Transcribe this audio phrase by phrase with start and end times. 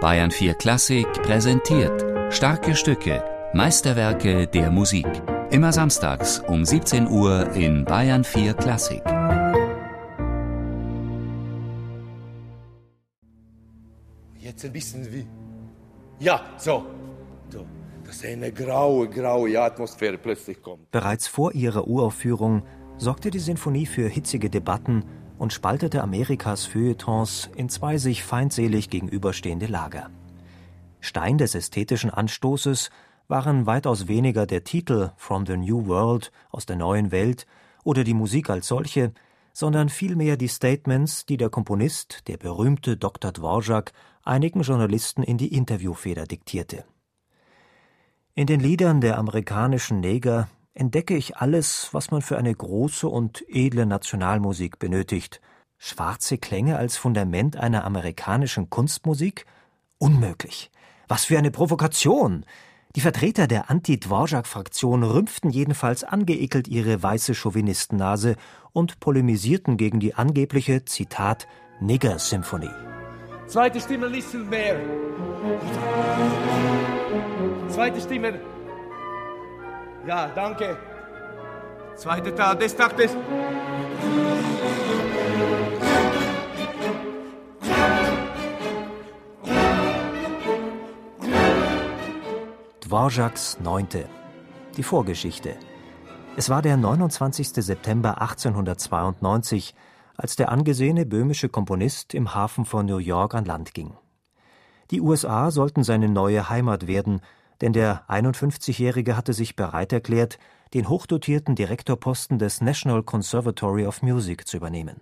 [0.00, 5.08] Bayern 4 Klassik präsentiert starke Stücke, Meisterwerke der Musik.
[5.50, 9.02] Immer samstags um 17 Uhr in Bayern 4 Klassik.
[14.38, 15.26] Jetzt ein bisschen wie.
[16.20, 16.86] Ja, so.
[17.50, 17.66] so.
[18.04, 20.88] Dass eine graue, graue Atmosphäre plötzlich kommt.
[20.92, 22.62] Bereits vor ihrer Uraufführung
[22.98, 25.04] sorgte die Sinfonie für hitzige Debatten
[25.38, 30.10] und spaltete Amerikas Feuilletons in zwei sich feindselig gegenüberstehende Lager.
[31.00, 32.90] Stein des ästhetischen Anstoßes
[33.28, 37.46] waren weitaus weniger der Titel From the New World aus der neuen Welt
[37.84, 39.12] oder die Musik als solche,
[39.52, 43.32] sondern vielmehr die Statements, die der Komponist, der berühmte Dr.
[43.32, 46.84] Dvorak, einigen Journalisten in die Interviewfeder diktierte.
[48.34, 53.44] In den Liedern der amerikanischen Neger entdecke ich alles, was man für eine große und
[53.48, 55.40] edle Nationalmusik benötigt.
[55.76, 59.44] Schwarze Klänge als Fundament einer amerikanischen Kunstmusik?
[59.98, 60.70] Unmöglich.
[61.08, 62.44] Was für eine Provokation!
[62.96, 68.36] Die Vertreter der Anti-Dvorak-Fraktion rümpften jedenfalls angeekelt ihre weiße Chauvinistennase
[68.72, 71.46] und polemisierten gegen die angebliche, Zitat,
[71.80, 72.70] Nigger-Symphonie.
[73.46, 74.80] Zweite Stimme, listen mehr.
[77.68, 78.57] Zweite Stimme.
[80.06, 80.76] Ja, danke.
[81.96, 83.16] Zweiter Teil des Taktes.
[92.80, 94.08] Dvořáks Neunte.
[94.76, 95.56] Die Vorgeschichte.
[96.36, 97.48] Es war der 29.
[97.48, 99.74] September 1892,
[100.16, 103.96] als der angesehene böhmische Komponist im Hafen von New York an Land ging.
[104.90, 107.20] Die USA sollten seine neue Heimat werden,
[107.60, 110.38] denn der 51-Jährige hatte sich bereit erklärt,
[110.74, 115.00] den hochdotierten Direktorposten des National Conservatory of Music zu übernehmen.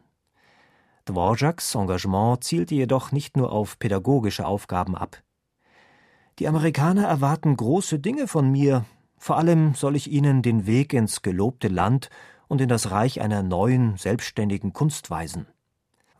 [1.06, 5.22] Dvořáks Engagement zielte jedoch nicht nur auf pädagogische Aufgaben ab.
[6.38, 8.84] Die Amerikaner erwarten große Dinge von mir,
[9.16, 12.10] vor allem soll ich ihnen den Weg ins gelobte Land
[12.48, 15.46] und in das Reich einer neuen, selbstständigen Kunst weisen.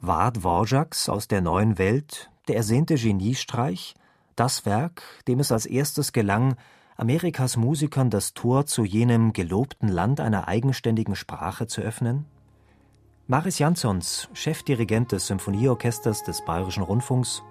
[0.01, 3.95] War Dvořáks aus der neuen Welt der ersehnte Geniestreich,
[4.37, 6.57] das Werk, dem es als erstes gelang,
[6.97, 12.25] Amerikas Musikern das Tor zu jenem gelobten Land einer eigenständigen Sprache zu öffnen?
[13.27, 17.43] Maris Jansons, Chefdirigent des Symphonieorchesters des Bayerischen Rundfunks,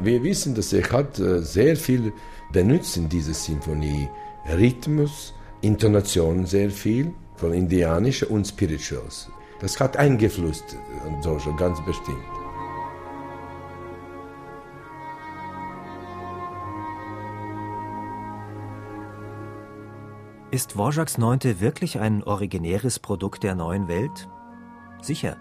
[0.00, 2.12] wir wissen, dass er hat äh, sehr viel
[2.50, 4.08] benutzt in dieser Symphonie.
[4.48, 9.28] Rhythmus, Intonation sehr viel, von indianischer und spirituals.
[9.60, 10.76] Das hat eingeflusst,
[11.22, 12.41] so ganz bestimmt.
[20.52, 24.28] Ist Dvořáks Neunte wirklich ein originäres Produkt der neuen Welt?
[25.00, 25.38] Sicher.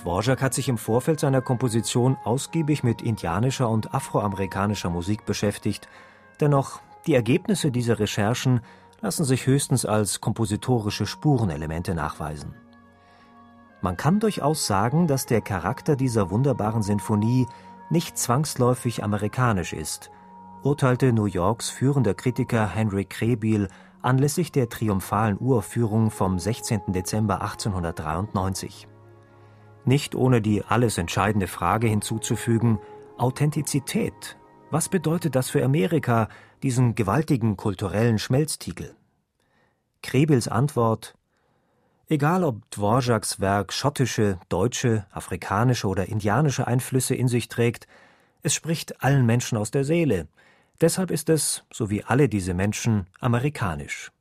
[0.00, 5.88] Dvorak hat sich im Vorfeld seiner Komposition ausgiebig mit indianischer und afroamerikanischer Musik beschäftigt.
[6.38, 8.60] Dennoch, die Ergebnisse dieser Recherchen
[9.00, 12.54] lassen sich höchstens als kompositorische Spurenelemente nachweisen.
[13.80, 17.48] Man kann durchaus sagen, dass der Charakter dieser wunderbaren Sinfonie
[17.90, 20.12] nicht zwangsläufig amerikanisch ist,
[20.64, 23.68] urteilte New Yorks führender Kritiker Henry Krehbiel
[24.00, 26.92] anlässlich der triumphalen Uraufführung vom 16.
[26.92, 28.88] Dezember 1893.
[29.84, 32.78] Nicht ohne die alles entscheidende Frage hinzuzufügen,
[33.18, 34.38] Authentizität.
[34.70, 36.28] Was bedeutet das für Amerika,
[36.62, 38.94] diesen gewaltigen kulturellen Schmelztiegel?
[40.02, 41.16] Krebels Antwort
[42.08, 47.86] Egal ob Dvořáks Werk schottische, deutsche, afrikanische oder indianische Einflüsse in sich trägt,
[48.42, 50.28] es spricht allen Menschen aus der Seele,
[50.82, 54.12] Deshalb ist es, so wie alle diese Menschen, amerikanisch.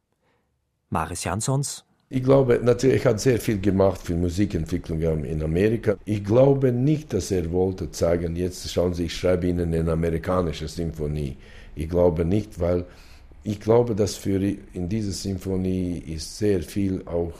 [0.89, 1.83] Maris Jansons
[2.13, 5.95] ich glaube, natürlich hat sehr viel gemacht für Musikentwicklung in Amerika.
[6.03, 10.67] Ich glaube nicht, dass er wollte zeigen, jetzt schauen Sie, ich schreibe Ihnen eine amerikanische
[10.67, 11.37] Symphonie.
[11.73, 12.83] Ich glaube nicht, weil
[13.45, 14.41] ich glaube, dass für
[14.73, 17.31] in dieser Symphonie ist sehr viel auch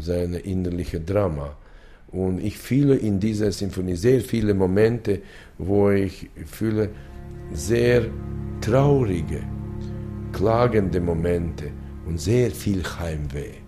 [0.00, 1.54] seine innerliche Drama.
[2.08, 5.20] Und ich fühle in dieser Symphonie sehr viele Momente,
[5.58, 6.88] wo ich fühle
[7.52, 8.06] sehr
[8.66, 9.44] traurige,
[10.32, 11.70] klagende Momente
[12.04, 13.65] und sehr viel Heimweh.